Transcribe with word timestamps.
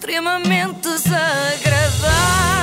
extremamente 0.00 0.88
desagradável. 0.88 2.59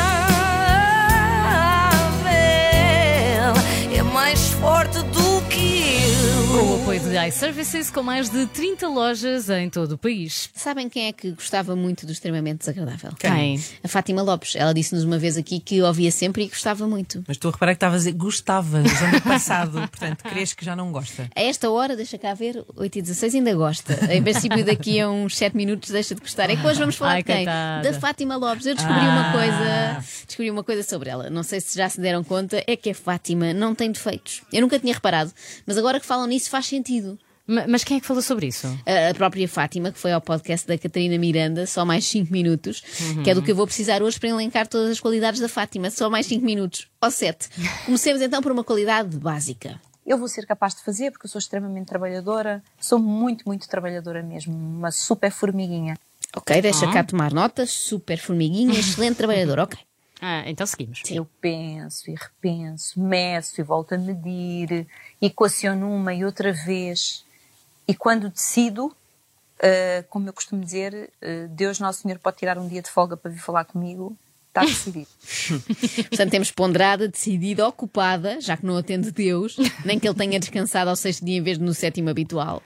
De 7.27 7.35
iServices, 7.35 7.89
com 7.91 8.01
mais 8.01 8.29
de 8.29 8.45
30 8.47 8.87
lojas 8.87 9.49
em 9.49 9.69
todo 9.69 9.93
o 9.93 9.97
país. 9.97 10.49
Sabem 10.55 10.87
quem 10.87 11.07
é 11.07 11.11
que 11.11 11.31
gostava 11.31 11.75
muito 11.75 12.05
do 12.05 12.11
extremamente 12.11 12.59
desagradável? 12.59 13.11
Quem? 13.19 13.61
A 13.83 13.87
Fátima 13.87 14.21
Lopes. 14.21 14.55
Ela 14.55 14.73
disse-nos 14.73 15.03
uma 15.03 15.17
vez 15.17 15.35
aqui 15.35 15.59
que 15.59 15.81
ouvia 15.81 16.09
sempre 16.11 16.43
e 16.43 16.47
gostava 16.47 16.87
muito. 16.87 17.23
Mas 17.27 17.35
estou 17.35 17.49
a 17.49 17.51
reparar 17.51 17.73
que 17.73 17.77
estava 17.77 17.95
a 17.95 17.97
dizer 17.97 18.13
gostava 18.13 18.79
no 18.79 18.89
ano 18.89 19.21
passado, 19.27 19.73
portanto, 19.89 20.23
crees 20.23 20.53
que 20.53 20.63
já 20.63 20.75
não 20.75 20.91
gosta. 20.91 21.29
A 21.35 21.41
esta 21.41 21.69
hora, 21.69 21.95
deixa 21.97 22.17
cá 22.17 22.33
ver, 22.33 22.63
8 22.75 22.97
e 22.97 23.01
16 23.01 23.35
ainda 23.35 23.53
gosta. 23.55 24.13
Em 24.13 24.23
princípio, 24.23 24.63
daqui 24.63 24.99
a 24.99 25.09
uns 25.09 25.35
7 25.35 25.55
minutos 25.55 25.89
deixa 25.89 26.15
de 26.15 26.21
gostar. 26.21 26.49
É 26.49 26.55
que 26.55 26.65
hoje 26.65 26.79
vamos 26.79 26.95
falar 26.95 27.11
Ai, 27.11 27.17
de 27.23 27.25
quem? 27.25 27.35
coitada. 27.45 27.91
Da 27.91 27.99
Fátima 27.99 28.37
Lopes. 28.37 28.65
Eu 28.65 28.75
descobri 28.75 29.01
Ah. 29.01 29.09
uma 29.09 29.31
coisa. 29.33 30.05
Descobri 30.25 30.51
uma 30.51 30.63
coisa 30.63 30.83
sobre 30.83 31.09
ela. 31.09 31.29
Não 31.29 31.43
sei 31.43 31.59
se 31.59 31.77
já 31.77 31.89
se 31.89 31.99
deram 31.99 32.23
conta, 32.23 32.63
é 32.65 32.75
que 32.77 32.89
a 32.91 32.95
Fátima 32.95 33.53
não 33.53 33.75
tem 33.75 33.91
defeitos. 33.91 34.41
Eu 34.53 34.61
nunca 34.61 34.79
tinha 34.79 34.93
reparado, 34.93 35.31
mas 35.65 35.77
agora 35.77 35.99
que 35.99 36.05
falam 36.05 36.25
nisso 36.27 36.49
faz 36.49 36.65
sentido. 36.67 37.16
Ma- 37.47 37.65
Mas 37.67 37.83
quem 37.83 37.97
é 37.97 37.99
que 37.99 38.05
falou 38.05 38.21
sobre 38.21 38.47
isso? 38.47 38.67
A 38.85 39.13
própria 39.13 39.47
Fátima, 39.47 39.91
que 39.91 39.97
foi 39.99 40.11
ao 40.11 40.19
podcast 40.21 40.67
da 40.67 40.77
Catarina 40.77 41.17
Miranda, 41.17 41.65
só 41.65 41.85
mais 41.85 42.05
5 42.05 42.31
minutos, 42.31 42.81
que 43.23 43.29
é 43.29 43.33
do 43.33 43.41
que 43.41 43.51
eu 43.51 43.55
vou 43.55 43.65
precisar 43.65 44.03
hoje 44.03 44.19
para 44.19 44.29
elencar 44.29 44.67
todas 44.67 44.91
as 44.91 44.99
qualidades 44.99 45.39
da 45.39 45.47
Fátima, 45.49 45.89
só 45.89 46.09
mais 46.09 46.25
5 46.25 46.43
minutos, 46.45 46.87
ou 47.01 47.09
7. 47.11 47.49
Comecemos 47.85 48.21
então 48.21 48.41
por 48.41 48.51
uma 48.51 48.63
qualidade 48.63 49.15
básica. 49.17 49.79
eu 50.05 50.17
vou 50.17 50.27
ser 50.27 50.45
capaz 50.45 50.75
de 50.75 50.83
fazer 50.83 51.11
porque 51.11 51.25
eu 51.25 51.29
sou 51.29 51.39
extremamente 51.39 51.87
trabalhadora, 51.87 52.61
sou 52.79 52.99
muito, 52.99 53.43
muito 53.45 53.67
trabalhadora 53.67 54.21
mesmo, 54.21 54.53
uma 54.53 54.91
super 54.91 55.31
formiguinha. 55.31 55.97
Ok, 56.35 56.61
deixa 56.61 56.91
cá 56.91 57.03
tomar 57.03 57.33
notas, 57.33 57.71
super 57.71 58.17
formiguinha, 58.17 58.73
excelente 58.79 59.15
trabalhador, 59.15 59.59
ok. 59.59 59.79
Ah, 60.19 60.43
então 60.49 60.65
seguimos. 60.65 61.01
Eu 61.11 61.27
penso 61.39 62.09
e 62.09 62.15
repenso, 62.15 62.99
meço 62.99 63.61
e 63.61 63.63
volto 63.63 63.93
a 63.93 63.97
medir, 63.97 64.87
equaciono 65.21 65.89
uma 65.91 66.13
e 66.13 66.25
outra 66.25 66.51
vez. 66.51 67.23
E 67.87 67.95
quando 67.95 68.29
decido, 68.29 68.95
ah, 69.61 70.03
como 70.09 70.27
eu 70.27 70.33
costumo 70.33 70.63
dizer, 70.63 71.11
ah, 71.21 71.47
Deus 71.49 71.79
Nosso 71.79 72.01
Senhor 72.01 72.19
pode 72.19 72.37
tirar 72.37 72.57
um 72.57 72.67
dia 72.67 72.81
de 72.81 72.89
folga 72.89 73.15
para 73.15 73.31
vir 73.31 73.39
falar 73.39 73.65
comigo, 73.65 74.17
está 74.47 74.61
decidido. 74.61 75.07
Portanto, 76.09 76.31
temos 76.31 76.51
ponderada, 76.51 77.07
decidida, 77.07 77.67
ocupada, 77.67 78.41
já 78.41 78.57
que 78.57 78.65
não 78.65 78.77
atende 78.77 79.11
Deus, 79.11 79.55
nem 79.85 79.99
que 79.99 80.07
ele 80.07 80.17
tenha 80.17 80.39
descansado 80.39 80.89
ao 80.89 80.95
sexto 80.95 81.25
dia 81.25 81.37
em 81.37 81.41
vez 81.41 81.57
de 81.57 81.63
no 81.63 81.73
sétimo 81.73 82.09
habitual. 82.09 82.61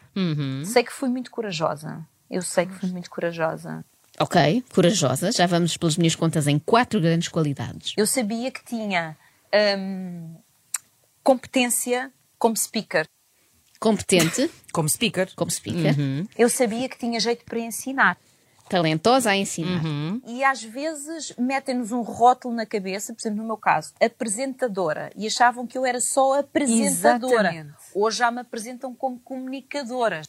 sei 0.66 0.84
que 0.84 0.92
fui 0.92 1.10
muito 1.10 1.30
corajosa. 1.30 2.06
Eu 2.30 2.42
sei 2.42 2.66
que 2.66 2.74
fui 2.74 2.90
muito 2.90 3.10
corajosa. 3.10 3.84
Ok, 4.20 4.64
corajosa, 4.74 5.32
já 5.32 5.46
vamos 5.48 5.76
pelas 5.78 5.98
minhas 5.98 6.16
contas 6.16 6.48
em 6.48 6.60
quatro 6.60 7.02
grandes 7.02 7.28
qualidades. 7.28 7.94
Eu 7.98 8.06
sabia 8.06 8.52
que 8.52 8.64
tinha 8.64 9.18
hum, 9.78 10.36
competência 11.24 12.12
como 12.38 12.56
speaker. 12.56 13.08
Competente, 13.82 14.48
Como 14.72 14.88
speaker. 14.88 15.34
como 15.36 15.50
speaker, 15.50 15.96
Eu 16.38 16.48
sabia 16.50 16.88
que 16.88 17.00
tinha 17.00 17.20
jeito 17.20 17.44
para 17.44 17.58
ensinar. 17.60 18.16
talentosa 18.70 19.32
a 19.32 19.36
ensinar. 19.36 19.82
E 20.28 20.44
às 20.44 20.64
vezes 20.64 21.34
metem-nos 21.36 21.92
um 21.92 22.02
rótulo 22.02 22.54
na 22.54 22.66
cabeça, 22.66 23.12
por 23.12 23.20
exemplo, 23.20 23.40
no 23.40 23.48
meu 23.48 23.58
caso, 23.58 23.92
apresentadora, 24.00 25.12
e 25.16 25.26
achavam 25.26 25.66
que 25.66 25.76
eu 25.78 25.84
era 25.86 26.00
só 26.00 26.40
apresentadora. 26.40 27.50
Exatamente. 27.50 27.74
Hoje 27.96 28.18
já 28.20 28.30
me 28.32 28.40
apresentam 28.42 28.94
como 28.94 29.20
comunicadora. 29.20 30.22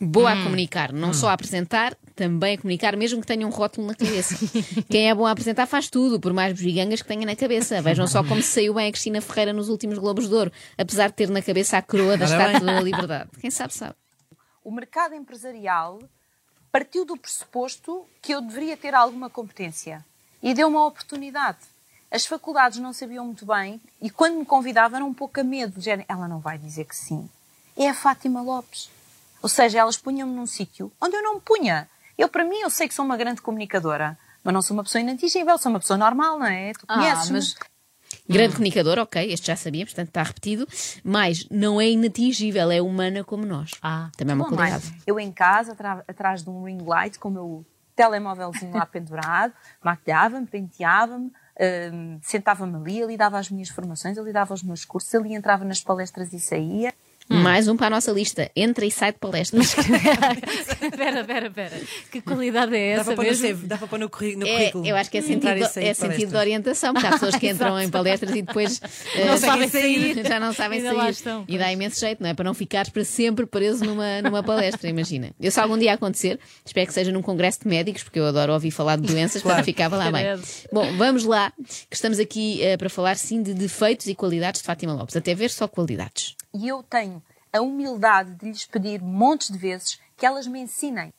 Boa 0.00 0.32
a 0.32 0.42
comunicar, 0.42 0.92
não 0.92 1.12
só 1.12 1.28
a 1.28 1.32
apresentar, 1.34 1.94
também 2.16 2.54
a 2.54 2.58
comunicar, 2.58 2.96
mesmo 2.96 3.20
que 3.20 3.26
tenha 3.26 3.46
um 3.46 3.50
rótulo 3.50 3.86
na 3.86 3.94
cabeça. 3.94 4.34
Quem 4.90 5.08
é 5.08 5.14
bom 5.14 5.26
a 5.26 5.30
apresentar 5.30 5.66
faz 5.66 5.88
tudo, 5.88 6.18
por 6.18 6.32
mais 6.32 6.54
bugigangas 6.54 7.02
que 7.02 7.08
tenha 7.08 7.26
na 7.26 7.36
cabeça. 7.36 7.80
Vejam 7.82 8.06
só 8.06 8.24
como 8.24 8.42
se 8.42 8.48
saiu 8.48 8.74
bem 8.74 8.88
a 8.88 8.90
Cristina 8.90 9.20
Ferreira 9.20 9.52
nos 9.52 9.68
últimos 9.68 9.98
Globos 9.98 10.28
de 10.28 10.34
Ouro, 10.34 10.52
apesar 10.78 11.08
de 11.08 11.14
ter 11.14 11.28
na 11.28 11.42
cabeça 11.42 11.76
a 11.76 11.82
coroa 11.82 12.16
da. 12.16 12.24
Estátua 12.24 12.60
da 12.60 12.80
Liberdade. 12.80 13.30
Quem 13.40 13.50
sabe, 13.50 13.74
sabe. 13.74 13.94
O 14.64 14.72
mercado 14.72 15.14
empresarial 15.14 16.00
partiu 16.72 17.04
do 17.04 17.16
pressuposto 17.16 18.06
que 18.20 18.32
eu 18.32 18.40
deveria 18.40 18.76
ter 18.76 18.94
alguma 18.94 19.28
competência 19.28 20.04
e 20.42 20.54
deu 20.54 20.68
uma 20.68 20.86
oportunidade. 20.86 21.58
As 22.10 22.26
faculdades 22.26 22.78
não 22.78 22.92
sabiam 22.92 23.26
muito 23.26 23.46
bem 23.46 23.80
e 24.00 24.10
quando 24.10 24.38
me 24.38 24.44
convidavam 24.44 24.96
era 24.96 25.04
um 25.04 25.14
pouco 25.14 25.38
a 25.38 25.44
medo. 25.44 25.78
de 25.78 25.84
género, 25.84 26.06
Ela 26.08 26.26
não 26.26 26.40
vai 26.40 26.58
dizer 26.58 26.86
que 26.86 26.96
sim. 26.96 27.28
É 27.76 27.88
a 27.88 27.94
Fátima 27.94 28.42
Lopes. 28.42 28.90
Ou 29.42 29.48
seja, 29.48 29.78
elas 29.80 29.96
punham-me 29.96 30.34
num 30.34 30.46
sítio 30.46 30.92
onde 31.00 31.16
eu 31.16 31.22
não 31.22 31.34
me 31.34 31.40
punha. 31.40 31.88
Eu, 32.16 32.28
para 32.28 32.44
mim, 32.44 32.58
eu 32.60 32.70
sei 32.70 32.86
que 32.88 32.94
sou 32.94 33.04
uma 33.04 33.16
grande 33.16 33.42
comunicadora, 33.42 34.16
mas 34.44 34.54
não 34.54 34.62
sou 34.62 34.76
uma 34.76 34.84
pessoa 34.84 35.00
inatingível, 35.02 35.58
sou 35.58 35.70
uma 35.70 35.80
pessoa 35.80 35.96
normal, 35.96 36.38
não 36.38 36.46
é? 36.46 36.72
Tu 36.72 36.84
Ah, 36.88 36.94
conheces-me. 36.98 37.32
mas- 37.38 37.54
Grande 38.28 38.52
comunicador, 38.54 38.98
ok, 38.98 39.32
este 39.32 39.46
já 39.46 39.56
sabíamos, 39.56 39.92
portanto 39.92 40.08
está 40.08 40.22
repetido, 40.22 40.68
mas 41.02 41.46
não 41.50 41.80
é 41.80 41.88
inatingível, 41.88 42.70
é 42.70 42.80
humana 42.80 43.24
como 43.24 43.44
nós. 43.46 43.70
Ah, 43.82 44.10
Também 44.16 44.32
é 44.32 44.36
uma 44.36 44.44
é? 44.44 44.48
qualidade. 44.48 44.92
Eu 45.06 45.18
em 45.18 45.32
casa, 45.32 45.74
atrás 46.06 46.44
de 46.44 46.50
um 46.50 46.62
ring 46.64 46.82
light, 46.84 47.18
com 47.18 47.28
o 47.28 47.32
meu 47.32 47.66
telemóvelzinho 47.96 48.74
lá 48.74 48.84
pendurado, 48.86 49.54
maquilhava-me, 49.82 50.46
penteava-me, 50.46 51.32
hum, 51.92 52.18
sentava-me 52.22 52.76
ali, 52.76 53.02
ali 53.02 53.16
dava 53.16 53.38
as 53.38 53.50
minhas 53.50 53.70
formações, 53.70 54.18
ali 54.18 54.30
dava 54.32 54.52
os 54.52 54.62
meus 54.62 54.84
cursos, 54.84 55.14
ali 55.14 55.34
entrava 55.34 55.64
nas 55.64 55.80
palestras 55.80 56.32
e 56.34 56.38
saía. 56.38 56.92
Mais 57.28 57.66
um 57.68 57.76
para 57.76 57.86
a 57.86 57.90
nossa 57.90 58.12
lista. 58.12 58.50
Entra 58.54 58.84
e 58.84 58.90
sai 58.90 59.12
de 59.12 59.18
palestras. 59.18 59.74
Espera, 60.82 61.20
espera, 61.20 61.46
espera. 61.46 61.80
Que 62.10 62.20
qualidade 62.20 62.74
é 62.76 62.96
Dá 62.96 63.02
essa 63.02 63.04
para 63.14 63.16
pôr 63.16 63.24
no, 63.32 63.38
mesmo? 63.40 63.66
Dá 63.66 63.78
para 63.78 63.86
pôr 63.86 63.98
no, 63.98 64.06
É, 64.06 64.08
currículo. 64.08 64.86
eu 64.86 64.96
acho 64.96 65.10
que 65.10 65.18
é 65.18 65.22
sentido, 65.22 65.56
e 65.56 65.66
sair 65.66 65.86
é 65.86 65.92
de 65.92 65.98
sentido 65.98 66.30
de 66.30 66.36
orientação, 66.36 66.92
porque 66.92 67.06
há 67.06 67.12
pessoas 67.12 67.36
que 67.36 67.48
entram 67.48 67.80
em 67.80 67.88
palestras 67.90 68.34
e 68.34 68.42
depois 68.42 68.80
Não 69.26 69.38
sabem 69.38 69.68
sair. 69.70 70.26
já 70.26 70.38
não 70.40 70.52
sabem 70.52 70.82
lá 70.82 70.94
sair. 71.02 71.10
estão, 71.10 71.44
e 71.48 71.56
dá 71.58 71.72
imenso 71.72 72.00
jeito, 72.00 72.22
não 72.22 72.28
é? 72.30 72.34
Para 72.34 72.44
não 72.44 72.54
ficares 72.54 72.90
para 72.90 73.04
sempre 73.04 73.46
preso 73.46 73.84
numa, 73.84 74.20
numa 74.22 74.42
palestra, 74.42 74.88
imagina. 74.90 75.30
Eu, 75.40 75.50
se 75.50 75.60
algum 75.60 75.78
dia 75.78 75.94
acontecer, 75.94 76.38
espero 76.64 76.86
que 76.86 76.92
seja 76.94 77.12
num 77.12 77.22
congresso 77.22 77.60
de 77.62 77.68
médicos, 77.68 78.02
porque 78.02 78.18
eu 78.18 78.26
adoro 78.26 78.52
ouvir 78.52 78.70
falar 78.70 78.96
de 78.96 79.06
doenças, 79.06 79.42
portanto 79.42 79.64
ficava 79.64 79.96
lá 79.96 80.10
bem. 80.10 80.24
Bom, 80.72 80.96
vamos 80.96 81.24
lá, 81.24 81.52
que 81.88 81.96
estamos 81.96 82.18
aqui 82.18 82.62
eh, 82.62 82.76
para 82.76 82.90
falar 82.90 83.16
sim 83.16 83.42
de 83.42 83.54
defeitos 83.54 84.06
e 84.06 84.14
qualidades 84.14 84.60
de 84.60 84.66
Fátima 84.66 84.92
Lopes. 84.92 85.16
Até 85.16 85.34
ver 85.34 85.50
só 85.50 85.66
qualidades. 85.68 86.34
E 86.54 86.68
eu 86.68 86.82
tenho 86.82 87.22
a 87.52 87.60
humildade 87.60 88.34
de 88.34 88.46
lhes 88.46 88.66
pedir 88.66 89.00
montes 89.02 89.50
de 89.50 89.58
vezes 89.58 89.98
que 90.16 90.26
elas 90.26 90.46
me 90.46 90.60
ensinem. 90.60 91.10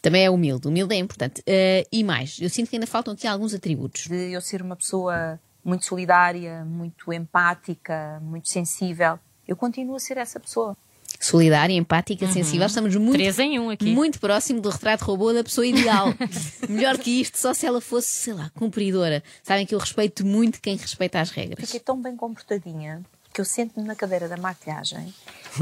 Também 0.00 0.24
é 0.24 0.30
humilde, 0.30 0.66
humilde 0.66 0.94
é 0.94 0.98
importante. 0.98 1.42
Eh, 1.46 1.86
e 1.90 2.02
mais, 2.02 2.38
eu 2.40 2.50
sinto 2.50 2.68
que 2.68 2.76
ainda 2.76 2.86
faltam 2.86 3.14
aqui 3.14 3.26
alguns 3.26 3.54
atributos. 3.54 4.06
De 4.08 4.32
eu 4.32 4.40
ser 4.40 4.60
uma 4.60 4.74
pessoa 4.74 5.40
muito 5.64 5.84
solidária, 5.84 6.64
muito 6.64 7.12
empática, 7.12 8.20
muito 8.22 8.48
sensível. 8.48 9.18
Eu 9.46 9.56
continuo 9.56 9.94
a 9.94 10.00
ser 10.00 10.16
essa 10.18 10.40
pessoa. 10.40 10.76
solidária, 11.20 11.74
empática, 11.74 12.26
sensível. 12.26 12.66
Estamos 12.66 12.94
muito, 12.96 13.12
Três 13.12 13.38
em 13.38 13.60
um 13.60 13.70
aqui. 13.70 13.84
muito 13.94 14.18
próximo 14.18 14.60
do 14.60 14.68
retrato 14.68 15.04
robô 15.04 15.32
da 15.32 15.44
pessoa 15.44 15.64
ideal. 15.64 16.06
Melhor 16.68 16.98
que 16.98 17.20
isto, 17.20 17.38
só 17.38 17.54
se 17.54 17.64
ela 17.64 17.80
fosse, 17.80 18.08
sei 18.08 18.32
lá, 18.32 18.50
cumpridora. 18.56 19.22
Sabem 19.44 19.64
que 19.64 19.74
eu 19.74 19.78
respeito 19.78 20.26
muito 20.26 20.60
quem 20.60 20.76
respeita 20.76 21.20
as 21.20 21.30
regras. 21.30 21.64
Fiquei 21.64 21.78
tão 21.78 22.02
bem 22.02 22.16
comportadinha 22.16 23.00
que 23.32 23.40
eu 23.40 23.44
sento-me 23.44 23.86
na 23.86 23.94
cadeira 23.94 24.28
da 24.28 24.36
maquilhagem 24.36 25.14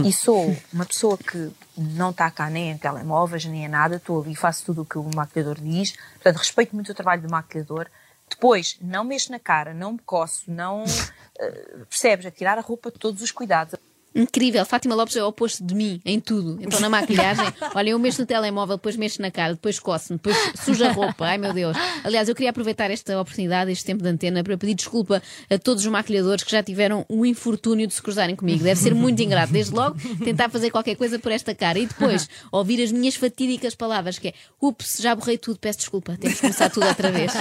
e 0.05 0.13
sou 0.13 0.57
uma 0.73 0.85
pessoa 0.85 1.17
que 1.17 1.51
não 1.77 2.11
está 2.11 2.31
cá 2.31 2.51
nem 2.51 2.71
em 2.71 2.79
telemóveis, 2.79 3.45
nem 3.45 3.65
em 3.65 3.69
nada, 3.69 3.97
estou 3.97 4.23
ali, 4.23 4.35
faço 4.35 4.65
tudo 4.65 4.83
o 4.83 4.85
que 4.85 4.99
o 4.99 5.11
maquilhador 5.15 5.61
diz, 5.61 5.93
portanto, 6.15 6.37
respeito 6.37 6.75
muito 6.75 6.91
o 6.91 6.95
trabalho 6.95 7.23
do 7.23 7.31
maquilhador. 7.31 7.87
Depois, 8.29 8.77
não 8.81 9.03
mexo 9.05 9.33
na 9.33 9.41
cara, 9.41 9.75
não 9.75 9.93
me 9.93 9.99
coço, 9.99 10.45
não. 10.47 10.85
eh, 11.39 11.85
percebes? 11.89 12.27
A 12.27 12.31
tirar 12.31 12.59
a 12.59 12.61
roupa, 12.61 12.91
todos 12.91 13.23
os 13.23 13.31
cuidados. 13.33 13.75
Incrível, 14.15 14.65
Fátima 14.67 14.95
Lopes 14.95 15.15
é 15.17 15.23
o 15.23 15.29
oposto 15.29 15.65
de 15.65 15.75
mim 15.75 16.01
em 16.05 16.19
tudo. 16.19 16.59
Então 16.61 16.81
na 16.81 16.89
maquilhagem, 16.89 17.45
olha, 17.75 17.91
eu 17.91 17.99
mexo 17.99 18.21
no 18.21 18.27
telemóvel, 18.27 18.77
depois 18.77 18.97
mexo 18.97 19.23
na 19.23 19.31
cara, 19.31 19.55
depois 19.55 19.79
coço-me, 19.79 20.19
depois 20.19 20.37
suja 20.65 20.89
a 20.89 20.93
roupa. 20.93 21.27
Ai 21.27 21.39
meu 21.39 21.53
Deus. 21.53 21.77
Aliás, 22.03 22.29
eu 22.29 22.35
queria 22.35 22.51
aproveitar 22.51 22.91
esta 22.91 23.21
oportunidade, 23.21 23.71
este 23.71 23.85
tempo 23.85 24.03
de 24.03 24.09
antena, 24.09 24.43
para 24.43 24.57
pedir 24.59 24.75
desculpa 24.75 25.23
a 25.49 25.59
todos 25.59 25.85
os 25.85 25.91
maquilhadores 25.91 26.43
que 26.43 26.51
já 26.51 26.63
tiveram 26.63 27.07
o 27.09 27.25
infortúnio 27.25 27.87
de 27.87 27.95
se 27.95 28.03
cruzarem 28.03 28.35
comigo. 28.35 28.65
Deve 28.65 28.81
ser 28.81 28.95
muito 28.95 29.23
ingrato. 29.23 29.53
Desde 29.53 29.75
logo, 29.75 29.97
tentar 30.25 30.49
fazer 30.49 30.71
qualquer 30.71 30.97
coisa 30.97 31.19
por 31.19 31.31
esta 31.31 31.55
cara 31.55 31.79
e 31.79 31.87
depois 31.87 32.29
ouvir 32.51 32.83
as 32.83 32.91
minhas 32.91 33.15
fatídicas 33.15 33.75
palavras, 33.75 34.19
que 34.19 34.29
é 34.29 34.35
ups, 34.61 34.99
já 35.01 35.15
borrei 35.15 35.39
tudo, 35.39 35.59
peço 35.59 35.79
desculpa, 35.79 36.17
temos 36.19 36.37
que 36.37 36.43
começar 36.43 36.69
tudo 36.71 36.87
outra 36.87 37.13
vez. 37.13 37.33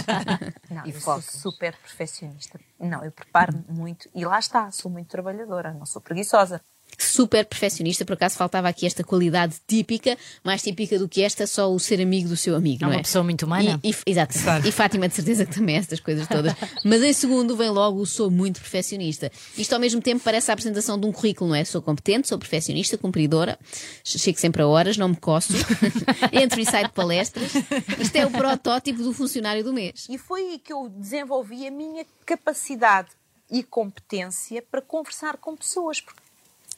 Não, 0.70 0.86
eu 0.86 1.00
sou 1.00 1.22
super 1.22 1.76
perfeccionista. 1.78 2.60
Não, 2.80 3.04
eu 3.04 3.12
preparo-me 3.12 3.64
muito 3.70 4.10
e 4.16 4.24
lá 4.26 4.40
está, 4.40 4.72
sou 4.72 4.90
muito 4.90 5.10
trabalhadora, 5.10 5.74
não 5.74 5.86
sou 5.86 6.02
preguiçosa. 6.02 6.62
Super 6.98 7.46
perfeccionista, 7.46 8.04
por 8.06 8.14
acaso 8.14 8.36
faltava 8.36 8.68
aqui 8.68 8.86
esta 8.86 9.04
qualidade 9.04 9.56
típica, 9.68 10.18
mais 10.44 10.62
típica 10.62 10.98
do 11.00 11.08
que 11.08 11.22
esta, 11.22 11.48
só 11.48 11.72
o 11.72 11.80
ser 11.80 12.02
amigo 12.02 12.30
do 12.30 12.36
seu 12.38 12.56
amigo, 12.56 12.84
É 12.84 12.86
não 12.86 12.94
uma 12.94 13.00
é? 13.00 13.04
pessoa 13.04 13.24
muito 13.24 13.46
humana. 13.46 13.80
E, 13.84 13.92
e, 13.92 13.96
exato. 14.06 14.38
Claro. 14.40 14.68
E 14.68 14.72
Fátima, 14.72 15.08
de 15.08 15.16
certeza 15.16 15.46
que 15.46 15.54
também 15.56 15.76
é 15.76 15.80
estas 15.80 16.00
coisas 16.00 16.28
todas. 16.28 16.54
Mas 16.84 17.02
em 17.02 17.14
segundo 17.14 17.56
vem 17.56 17.70
logo 17.70 18.02
o 18.02 18.06
sou 18.06 18.30
muito 18.30 18.60
perfeccionista. 18.60 19.32
Isto 19.58 19.74
ao 19.74 19.80
mesmo 19.80 20.02
tempo 20.02 20.22
parece 20.24 20.52
a 20.52 20.54
apresentação 20.54 21.00
de 21.00 21.06
um 21.06 21.12
currículo, 21.12 21.50
não 21.50 21.56
é? 21.56 21.64
Sou 21.64 21.82
competente, 21.82 22.28
sou 22.28 22.38
perfeccionista, 22.38 22.98
cumpridora, 22.98 23.58
chego 24.04 24.40
sempre 24.40 24.62
a 24.62 24.68
horas, 24.68 24.98
não 24.98 25.10
me 25.10 25.16
coço, 25.16 25.54
entro 26.32 26.60
e 26.60 26.66
saio 26.66 26.88
de 26.88 26.94
palestras. 26.94 27.52
Isto 28.00 28.16
é 28.16 28.26
o 28.26 28.32
protótipo 28.32 29.02
do 29.02 29.14
funcionário 29.14 29.64
do 29.64 29.74
mês. 29.74 30.08
E 30.10 30.18
foi 30.18 30.42
aí 30.42 30.60
que 30.60 30.74
eu 30.74 30.90
desenvolvi 30.90 31.68
a 31.68 31.72
minha 31.72 32.06
capacidade 32.26 33.10
e 33.52 33.64
competência 33.64 34.62
para 34.70 34.82
conversar 34.82 35.38
com 35.38 35.56
pessoas. 35.56 36.02
Porque 36.02 36.22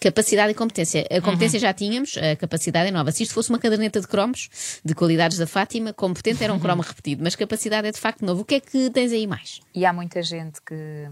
Capacidade 0.01 0.51
e 0.51 0.56
competência. 0.56 1.06
A 1.15 1.21
competência 1.21 1.59
já 1.59 1.71
tínhamos, 1.71 2.18
a 2.18 2.36
capacidade 2.36 2.88
é 2.88 2.92
nova. 2.92 3.12
Se 3.12 3.21
isto 3.21 3.36
fosse 3.36 3.51
uma 3.51 3.59
caderneta 3.59 4.01
de 4.01 4.07
cromos, 4.07 4.50
de 4.83 4.95
qualidades 4.95 5.38
da 5.38 5.45
Fátima, 5.45 5.94
competente 5.94 6.44
era 6.44 6.51
um 6.51 6.59
cromo 6.59 6.81
repetido, 6.81 7.24
mas 7.24 7.36
capacidade 7.36 7.88
é 7.88 7.92
de 7.92 8.00
facto 8.00 8.25
novo. 8.25 8.42
O 8.42 8.45
que 8.45 8.56
é 8.56 8.59
que 8.59 8.89
tens 8.89 9.12
aí 9.12 9.27
mais? 9.27 9.62
E 9.75 9.86
há 9.86 9.94
muita 9.94 10.24
gente 10.24 10.59
que, 10.63 11.07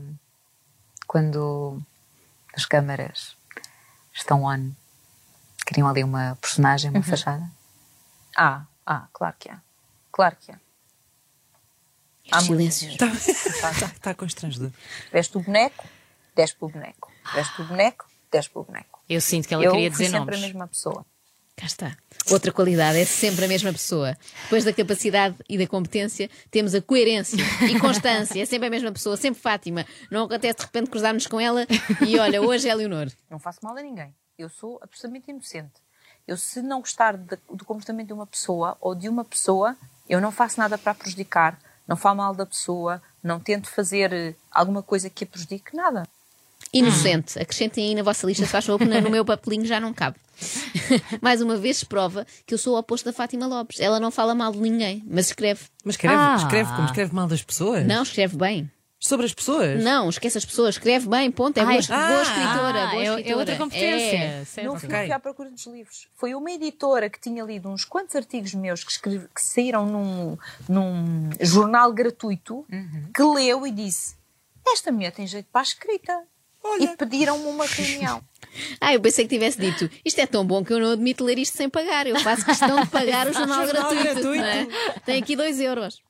quando 1.06 1.80
as 2.56 2.66
câmaras 2.66 3.38
estão 4.12 4.44
on, 4.44 4.72
criam 5.68 5.88
ali 5.88 6.04
uma 6.04 6.36
personagem, 6.42 6.90
uma 6.90 7.04
fachada. 7.04 7.48
Ah, 8.36 8.64
ah, 8.88 9.08
claro 9.14 9.36
que 9.38 9.52
há. 9.52 9.62
Claro 10.12 10.36
que 10.42 10.52
há. 10.52 10.60
Há 12.32 12.42
silêncios. 12.42 12.94
Está 12.94 13.70
tá, 13.88 13.92
tá 14.02 14.14
constrangedor. 14.16 14.72
Veste 15.12 15.38
o 15.38 15.42
boneco, 15.42 15.88
desce 16.36 16.56
para 16.56 16.66
o 16.66 16.70
boneco. 16.70 17.12
Veste 17.36 17.62
o 17.62 17.66
boneco, 17.66 18.09
desce 18.32 18.50
para 18.50 18.62
o 18.62 18.66
boneco. 18.66 19.00
Eu 19.10 19.22
sinto 19.22 19.48
que 19.48 19.54
ela 19.54 19.64
eu 19.64 19.72
queria 19.72 19.90
dizer 19.90 20.06
sempre 20.06 20.20
nomes. 20.20 20.36
a 20.36 20.48
mesma 20.48 20.68
pessoa. 20.68 21.06
Cá 21.56 21.66
está. 21.66 21.98
Outra 22.32 22.54
qualidade 22.54 22.98
é 23.00 23.04
sempre 23.06 23.44
a 23.44 23.48
mesma 23.48 23.74
pessoa. 23.74 24.18
Depois 24.44 24.64
da 24.64 24.72
capacidade 24.72 25.36
e 25.50 25.58
da 25.58 25.68
competência, 25.68 26.30
temos 26.50 26.74
a 26.74 26.82
coerência 26.82 27.38
e 27.70 27.78
constância. 27.80 28.42
É 28.42 28.46
sempre 28.46 28.68
a 28.68 28.70
mesma 28.70 28.92
pessoa, 28.94 29.18
sempre 29.18 29.42
Fátima. 29.42 29.86
Não 30.10 30.24
acontece 30.24 30.60
de 30.60 30.64
repente 30.64 30.90
cruzarmos 30.90 31.28
com 31.28 31.38
ela 31.40 31.68
e 32.08 32.18
olha, 32.18 32.42
hoje 32.42 32.70
é 32.70 32.74
Leonor. 32.76 33.12
Não 33.30 33.40
faço 33.40 33.60
mal 33.62 33.76
a 33.78 33.82
ninguém. 33.82 34.14
Eu 34.38 34.48
sou 34.48 34.80
absolutamente 34.82 35.30
inocente. 35.32 35.74
Eu, 36.26 36.38
se 36.38 36.62
não 36.62 36.80
gostar 36.80 37.18
de- 37.18 37.38
do 37.54 37.66
comportamento 37.66 38.08
de 38.08 38.14
uma 38.14 38.26
pessoa 38.28 38.78
ou 38.80 38.96
de 38.96 39.10
uma 39.10 39.26
pessoa, 39.26 39.76
eu 40.08 40.22
não 40.22 40.32
faço 40.32 40.60
nada 40.60 40.78
para 40.78 40.94
a 40.94 40.96
prejudicar. 40.96 41.60
Não 41.86 41.98
falo 41.98 42.18
mal 42.18 42.34
da 42.34 42.46
pessoa, 42.46 43.02
não 43.22 43.38
tento 43.40 43.70
fazer 43.70 44.14
eh, 44.14 44.36
alguma 44.52 44.82
coisa 44.84 45.10
que 45.10 45.24
a 45.26 45.28
prejudique, 45.28 45.76
nada. 45.76 46.08
Inocente. 46.74 47.40
Acrescentem 47.40 47.90
aí 47.90 47.96
na 47.96 48.04
vossa 48.04 48.28
lista, 48.28 48.46
se 48.46 48.52
faz 48.52 48.66
favor, 48.66 48.80
porque 48.80 49.02
no 49.02 49.10
meu 49.10 49.26
papelinho 49.26 49.66
já 49.66 49.80
não 49.80 49.94
cabe. 49.94 50.18
Mais 51.22 51.42
uma 51.42 51.58
vez 51.58 51.78
se 51.78 51.86
prova 51.86 52.26
que 52.46 52.54
eu 52.54 52.58
sou 52.58 52.76
o 52.76 52.80
oposto 52.80 53.06
da 53.06 53.14
Fátima 53.14 53.48
Lopes. 53.48 53.80
Ela 53.80 54.00
não 54.00 54.12
fala 54.12 54.34
mal 54.36 54.52
de 54.52 54.60
ninguém, 54.60 55.04
mas 55.08 55.28
escreve. 55.28 55.62
Mas 55.84 55.96
escreve, 55.96 56.16
Ah. 56.16 56.36
escreve 56.38 56.70
como 56.74 56.86
escreve 56.86 57.14
mal 57.16 57.28
das 57.28 57.42
pessoas? 57.44 57.86
Não, 57.86 58.04
escreve 58.04 58.38
bem. 58.38 58.72
Sobre 59.02 59.26
as 59.26 59.34
pessoas? 59.34 59.82
Não, 59.82 60.10
esquece 60.10 60.38
as 60.38 60.44
pessoas, 60.44 60.76
escreve 60.76 61.08
bem, 61.08 61.32
ponto. 61.32 61.58
É 61.58 61.64
boa, 61.64 61.74
Ai, 61.74 61.82
boa 61.88 62.20
ah, 62.20 62.22
escritora. 62.22 62.84
Ah, 62.84 62.88
boa 62.92 63.02
é, 63.02 63.06
é 63.06 63.10
escritora. 63.10 63.38
outra 63.40 63.56
competência. 63.56 64.18
É. 64.18 64.44
certo. 64.46 64.68
Não 64.68 64.78
fui 64.80 64.90
Ok. 64.90 65.12
à 65.14 65.20
procura 65.20 65.50
dos 65.50 65.66
livros. 65.68 66.08
Foi 66.18 66.36
uma 66.36 66.52
editora 66.52 67.10
que 67.10 67.18
tinha 67.20 67.42
lido 67.46 67.70
uns 67.70 67.86
quantos 67.86 68.14
artigos 68.18 68.54
meus 68.54 68.84
que, 68.84 68.92
escrevi- 68.92 69.28
que 69.34 69.42
saíram 69.42 69.86
num, 69.86 70.38
num 70.68 71.30
jornal 71.40 71.94
gratuito, 71.94 72.66
que 73.16 73.24
leu 73.24 73.66
e 73.66 73.72
disse: 73.72 74.16
Esta 74.68 74.92
mulher 74.92 75.12
tem 75.14 75.26
jeito 75.26 75.48
para 75.50 75.62
a 75.62 75.64
escrita. 75.64 76.22
E 76.80 76.88
pediram-me 76.98 77.46
uma 77.46 77.66
reunião. 77.66 78.22
Ah, 78.82 78.94
eu 78.94 79.00
pensei 79.00 79.26
que 79.26 79.36
tivesse 79.36 79.60
dito 79.60 79.88
isto 80.04 80.20
é 80.20 80.26
tão 80.26 80.44
bom 80.44 80.64
que 80.66 80.74
eu 80.74 80.80
não 80.80 80.92
admito 80.94 81.24
ler 81.24 81.38
isto 81.38 81.56
sem 81.56 81.70
pagar. 81.70 82.08
Eu 82.08 82.20
faço 82.20 82.44
questão 82.44 82.82
de 82.82 82.88
pagar 82.90 83.28
o 83.28 83.32
jornal 83.34 83.64
Jornal 83.68 83.90
gratuito. 83.92 84.04
gratuito. 84.04 84.42
não 84.42 84.48
é? 84.50 84.68
Tem 85.06 85.22
aqui 85.22 85.36
dois 85.36 85.60
euros. 85.60 86.02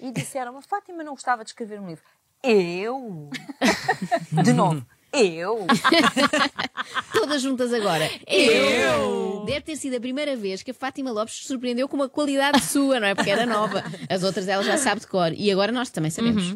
E 0.00 0.12
disseram: 0.12 0.56
A 0.56 0.62
Fátima 0.62 1.02
não 1.02 1.12
gostava 1.14 1.42
de 1.42 1.50
escrever 1.50 1.80
um 1.80 1.88
livro. 1.88 2.04
Eu? 2.42 3.28
De 4.44 4.52
novo, 4.52 4.86
eu? 5.12 5.66
Todas 7.12 7.42
juntas 7.42 7.72
agora. 7.72 8.08
Eu! 8.26 9.42
Deve 9.44 9.62
ter 9.62 9.76
sido 9.76 9.96
a 9.96 10.00
primeira 10.00 10.36
vez 10.36 10.62
que 10.62 10.70
a 10.70 10.74
Fátima 10.74 11.10
Lopes 11.10 11.38
se 11.38 11.48
surpreendeu 11.48 11.88
com 11.88 11.96
uma 11.96 12.08
qualidade 12.08 12.62
sua, 12.64 13.00
não 13.00 13.08
é? 13.08 13.14
Porque 13.14 13.30
era 13.30 13.44
nova. 13.46 13.82
As 14.08 14.22
outras 14.22 14.46
ela 14.46 14.62
já 14.62 14.76
sabe 14.78 15.00
de 15.00 15.06
cor. 15.08 15.32
E 15.32 15.50
agora 15.50 15.72
nós 15.72 15.90
também 15.90 16.10
sabemos. 16.12 16.54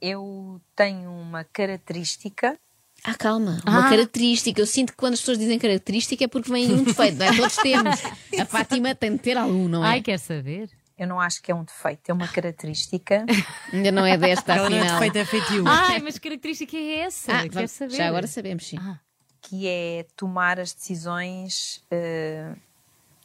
Eu 0.00 0.60
tenho 0.74 1.10
uma 1.10 1.44
característica 1.44 2.58
Ah, 3.04 3.14
calma. 3.14 3.60
Uma 3.66 3.88
característica. 3.88 4.60
Eu 4.60 4.66
sinto 4.66 4.92
que 4.92 4.96
quando 4.98 5.14
as 5.14 5.20
pessoas 5.20 5.38
dizem 5.38 5.58
característica 5.58 6.24
é 6.24 6.28
porque 6.28 6.50
vem 6.52 6.70
um 6.72 6.82
defeito, 6.84 7.16
não 7.18 7.26
é? 7.26 7.36
Todos 7.36 7.56
temos. 7.56 8.00
A 8.38 8.44
Fátima 8.46 8.94
tem 8.94 9.12
de 9.12 9.18
ter 9.18 9.36
algum, 9.38 9.68
não 9.68 9.84
é? 9.84 9.88
Ai, 9.88 10.02
quer 10.02 10.18
saber? 10.18 10.70
Eu 10.98 11.06
não 11.06 11.18
acho 11.18 11.40
que 11.42 11.50
é 11.50 11.54
um 11.54 11.64
defeito, 11.64 12.10
é 12.10 12.12
uma 12.12 12.28
característica. 12.28 13.24
Ainda 13.72 13.90
não 13.90 14.04
é 14.04 14.18
desta, 14.18 14.54
Ela 14.54 14.68
não 14.70 14.76
é 14.76 14.80
afinal. 14.80 15.00
defeito, 15.00 15.16
é 15.16 15.24
feitio. 15.24 15.64
Ai, 15.66 15.98
mas 16.00 16.18
que 16.18 16.28
característica 16.28 16.76
é 16.76 16.98
essa? 17.00 17.32
Ah, 17.32 17.42
quer 17.44 17.50
vamos- 17.52 17.70
saber? 17.70 17.96
já 17.96 18.06
agora 18.08 18.26
sabemos, 18.26 18.66
sim. 18.66 18.76
Ah. 18.78 18.98
que 19.40 19.66
é 19.66 20.04
tomar 20.14 20.60
as 20.60 20.74
decisões 20.74 21.82
eh, 21.90 22.52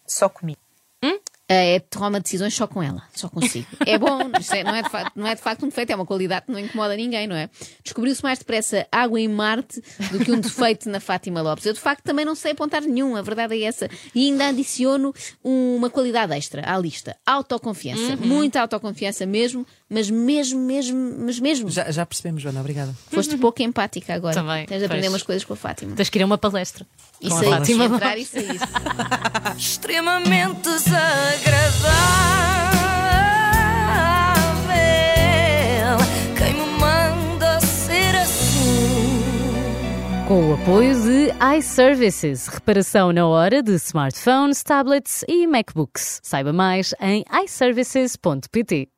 só 0.07 0.29
comigo. 0.29 0.57
É 1.47 1.79
toma 1.79 2.19
decisões 2.19 2.55
só 2.55 2.65
com 2.65 2.81
ela, 2.81 3.03
só 3.13 3.29
consigo. 3.29 3.67
É 3.85 3.99
bom, 3.99 4.19
é- 4.51 4.63
não, 4.63 4.75
é 4.75 4.81
de 4.81 4.89
facto, 4.89 5.11
não 5.15 5.27
é 5.27 5.35
de 5.35 5.41
facto 5.41 5.63
um 5.63 5.69
defeito, 5.69 5.91
é 5.91 5.95
uma 5.95 6.05
qualidade 6.05 6.47
que 6.47 6.51
não 6.51 6.57
incomoda 6.59 6.95
ninguém, 6.95 7.27
não 7.27 7.35
é? 7.35 7.49
Descobriu-se 7.83 8.23
mais 8.23 8.39
depressa 8.39 8.87
água 8.91 9.19
em 9.19 9.27
Marte 9.27 9.79
do 10.11 10.19
que 10.25 10.31
um 10.31 10.39
defeito 10.39 10.89
na 10.89 10.99
Fátima 11.01 11.43
Lopes. 11.43 11.65
Eu 11.67 11.73
de 11.73 11.79
facto 11.79 12.03
também 12.03 12.25
não 12.25 12.33
sei 12.33 12.53
apontar 12.53 12.81
nenhum, 12.81 13.15
a 13.15 13.21
verdade 13.21 13.53
é 13.53 13.61
essa. 13.67 13.87
E 14.15 14.25
ainda 14.25 14.47
adiciono 14.47 15.13
uma 15.43 15.89
qualidade 15.89 16.33
extra 16.33 16.63
à 16.65 16.77
lista: 16.79 17.15
autoconfiança. 17.25 18.15
Muita 18.17 18.61
autoconfiança 18.61 19.23
mesmo, 19.27 19.67
mas 19.87 20.09
mesmo, 20.09 20.59
mesmo, 20.61 21.15
mas 21.19 21.39
mesmo. 21.39 21.69
Já, 21.69 21.91
já 21.91 22.05
percebemos, 22.07 22.41
Joana, 22.41 22.59
obrigada. 22.59 22.95
Foste 23.11 23.37
pouco 23.37 23.61
empática 23.61 24.15
agora. 24.15 24.33
Também, 24.33 24.65
Tens 24.65 24.79
de 24.79 24.85
aprender 24.85 25.03
pois. 25.03 25.13
umas 25.13 25.23
coisas 25.23 25.43
com 25.43 25.53
a 25.53 25.55
Fátima. 25.55 25.95
Tens 25.95 26.09
que 26.09 26.17
ir 26.17 26.23
a 26.23 26.25
uma 26.25 26.39
palestra. 26.39 26.87
Isso 27.27 27.43
aí, 27.43 27.49
Fátima 27.49 27.85
entrar 27.85 28.17
e 28.17 28.21
Lopes. 28.21 28.29
sair. 28.29 28.59
extremamente 29.57 30.61
desagradável. 34.75 35.97
Quem 36.37 36.53
me 36.53 36.65
manda 36.79 37.59
ser 37.61 38.15
assim? 38.15 39.21
Com 40.27 40.49
o 40.51 40.53
apoio 40.55 40.93
de 41.01 41.31
iServices, 41.57 42.47
reparação 42.47 43.13
na 43.13 43.27
hora 43.27 43.61
de 43.61 43.73
smartphones, 43.75 44.63
tablets 44.63 45.23
e 45.27 45.45
MacBooks. 45.47 46.19
Saiba 46.23 46.51
mais 46.51 46.93
em 46.99 47.23
iServices.pt. 47.43 48.94